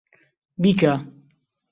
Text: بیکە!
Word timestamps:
بیکە! 0.61 0.93